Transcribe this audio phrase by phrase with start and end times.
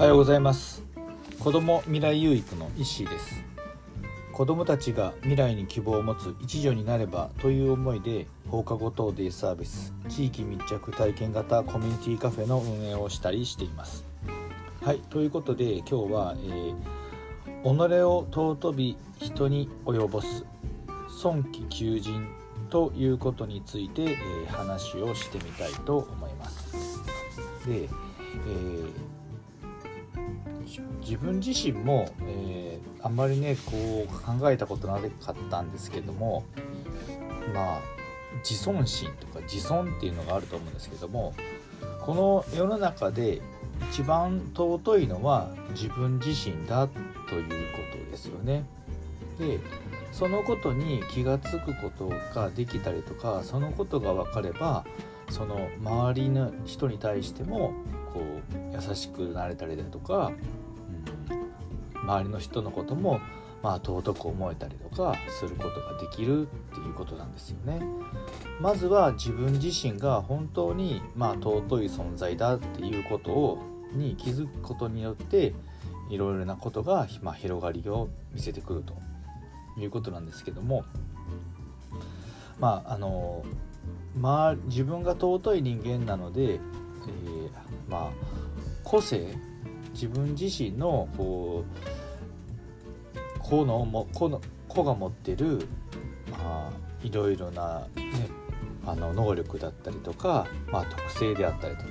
[0.00, 0.82] おはようございます。
[1.40, 3.44] 子ども未来有育の石井です。
[4.32, 14.06] 子どもたちが未来に希望を持つ一助になればという思いで放課後等デイサービス地域密着体験型コミュニティカフェの運営をしたりしています。
[14.82, 20.46] はいということで今日は、えー、己を尊び人に及ぼす
[21.10, 22.26] 尊貴求人
[22.70, 27.02] ということについて、えー、話をしてみたいと思います。
[27.68, 29.19] で、えー
[31.00, 36.44] 自分自身も、えー、あんまりねこう考えたことなかったんですけども
[37.54, 37.80] まあ
[38.48, 41.34] 自尊心とか自尊っていうのがあると思うんですけども
[42.00, 43.40] この世の中で
[43.90, 46.86] 一番尊いのは自分自身だ
[47.28, 48.64] ということですよね。
[49.38, 49.58] で
[50.12, 54.84] そのことに気が付くことができたりとかそのことが分かれば
[55.30, 57.72] その周りの人に対しても
[58.12, 60.32] こう優しくなれたりだとか
[62.10, 63.20] 周りの人のことも
[63.62, 67.80] まあ尊く思えたりとかすることができるっていうことなんですよね。
[68.60, 73.58] まずは自分自身が本当にまあ尊い存在だっていうことを
[73.92, 75.54] に気づくことによって
[76.08, 78.94] いろいろなことが、まあ、広がりを見せてくると
[79.80, 80.84] いうことなんですけども
[82.58, 83.44] まああの
[84.16, 86.60] まあ自分が尊い人間なので、えー、
[87.88, 88.10] まあ
[88.84, 89.36] 個性
[89.92, 91.99] 自分自身のこう
[93.50, 95.66] 個のも個の個が持ってる、
[96.30, 98.28] まあ、いろいろな、ね、
[98.86, 101.90] あの能力だったりとか、まあ、特性であったりとか。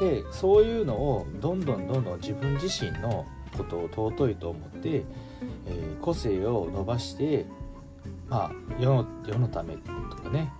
[0.00, 3.24] でそういうのをどんどんどんどん自分自身の
[3.56, 7.46] ことを尊いと思って、えー、個性を伸ばして、
[8.28, 10.50] まあ、世の世のためとかね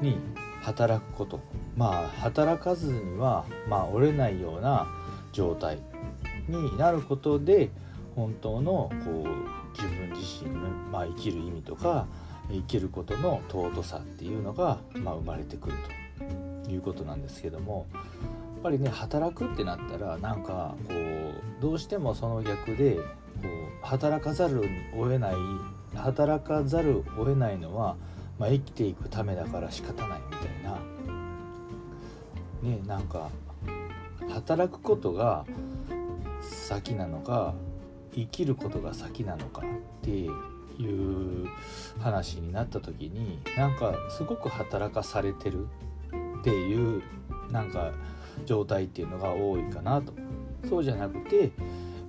[0.00, 0.18] に
[0.60, 1.40] 働くこと。
[1.76, 4.86] まあ働かずには、まあ、折れないような
[5.32, 5.80] 状態
[6.46, 7.70] になることで
[8.14, 12.06] 本当のこう自分自身の、まあ、生きる意味とか
[12.50, 15.76] 生きることの尊さっていうのが、まあ、生まれてくる
[16.64, 23.02] ということなんですけどもやっぱりね働くってなったらなんかこうどうしてもその逆でこ
[23.82, 24.60] う働かざる
[24.94, 25.34] を得ない
[25.94, 27.96] 働かざるを得ないのは、
[28.38, 30.78] まあ、生きていくためだから仕方ないみたいな。
[32.62, 33.28] ねなんか
[34.30, 35.44] 働くことが
[36.40, 37.54] 先なのか
[38.14, 40.28] 生きることが先なのかってい
[41.44, 41.48] う
[42.00, 45.66] 話になった時になんかすごく働かされてる
[46.40, 47.02] っていう
[47.50, 47.92] なんか
[48.46, 50.12] 状態っていうのが多いかなと。
[50.68, 51.50] そうじゃなくて、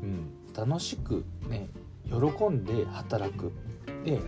[0.02, 1.70] うん、楽しくね
[2.06, 3.52] 喜んで働く。
[4.06, 4.20] で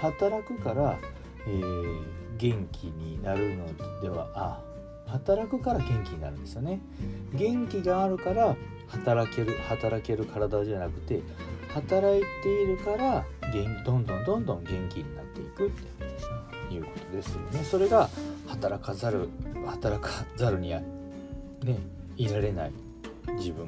[0.00, 0.98] 働くから、
[1.46, 2.02] えー、
[2.38, 3.66] 元気になるの
[4.00, 4.69] ではあ
[5.10, 6.80] 働くから元気になるんですよね。
[7.34, 8.56] 元気があるから
[8.88, 11.20] 働ける働ける体じゃなくて
[11.68, 13.24] 働いているから
[13.84, 15.70] どんどんどんどん元気になっていくっ
[16.68, 17.64] ていうことですよね。
[17.64, 18.08] それが
[18.46, 19.28] 働かざる
[19.66, 21.78] 働かざるにはね
[22.16, 22.72] いられない
[23.36, 23.66] 自分。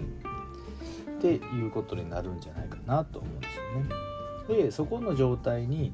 [1.19, 4.63] っていうことになるんじゃないかなと思うんですよね。
[4.65, 5.93] でそこの状態に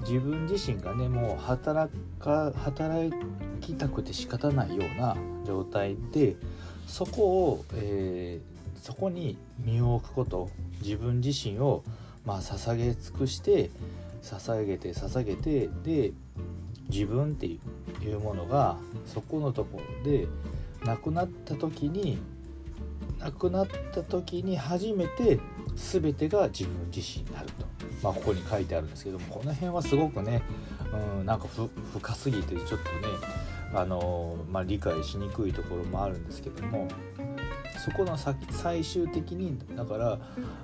[0.00, 3.12] 自分自身がねもう働か働
[3.60, 5.16] きたくて仕方ないような
[5.46, 6.36] 状態で
[6.86, 10.50] そこを、えー、そこに身を置くこと
[10.82, 11.84] 自分自身を
[12.24, 13.70] まあ捧げ尽くして
[14.22, 16.12] 捧げて捧げてで
[16.88, 17.58] 自分ってい
[18.12, 18.76] うものが
[19.06, 20.26] そこのところで
[20.84, 22.18] なくなった時に
[23.18, 25.38] なくなった時に初めて
[25.76, 27.70] 全てが自分自身になると。
[28.02, 30.42] まあ、ここに書いてあるんですけどもこの辺はすごくね、
[31.18, 31.46] うん、なんか
[31.92, 32.80] 深すぎてちょっとね、
[33.72, 36.88] あのまあ、理解しにくいところもあるんですけども
[37.84, 40.18] そこの最終的にだから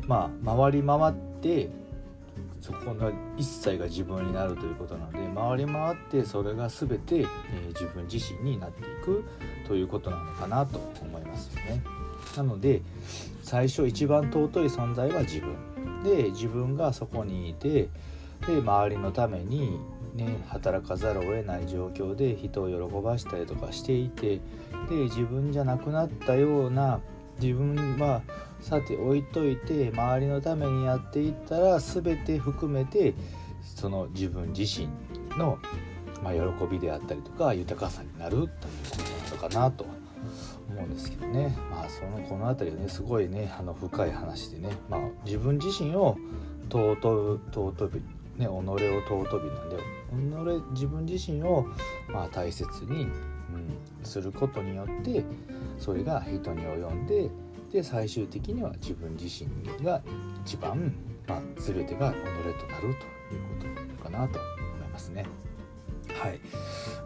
[0.06, 1.70] まあ回り回って
[2.60, 7.26] そこの一切が自分になるということなので回り回ってそれが全て、えー、
[7.68, 9.24] 自分自身になっていく
[9.68, 11.82] ということなのかなと思いますよね。
[12.36, 12.82] なので
[13.42, 17.88] 最初一番尊い存在は自分で自分がそこにいて
[18.46, 19.78] で周りのために
[20.14, 24.40] ね働かざるを得ない状況で人を喜ばしたりとかしていて
[24.88, 27.00] で自分じゃなくなったような
[27.40, 28.22] 自分は
[28.60, 33.14] さて置いといて周りのためにやっていったら全て含めて
[33.62, 34.88] その自分自身
[35.36, 35.58] の、
[36.22, 36.40] ま、喜
[36.70, 38.56] びであったりとか豊かさになるというこ
[39.40, 39.84] となのかなと
[40.70, 41.56] 思うんですけどね。
[41.70, 46.16] まあそのこの辺りはねすごいねあの深い話でね、まあ、自分自身を
[46.70, 48.02] 尊尊び
[48.36, 51.66] ね己を尊びなんで己自分自身を
[52.08, 53.10] まあ大切に、うん、
[54.02, 55.24] することによって
[55.78, 57.30] それが人に及んで、
[57.72, 60.00] で最終的には自分自身が
[60.44, 60.94] 一番、
[61.26, 63.42] まあ、全てが己となるという
[63.98, 65.26] ことかなと思いますね。
[66.14, 66.40] はい、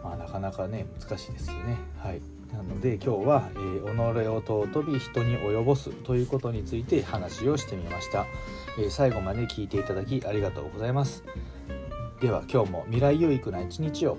[0.03, 1.77] まあ、なかなかね難しいですよね。
[1.97, 2.21] はい、
[2.51, 8.25] なので今日は、えー、己を尊び人に及ぼすということについて話をしてみました、
[8.77, 11.23] えー、最後まで聞いていただきありがとうございます。
[12.19, 14.17] では今日も未来有益な一日を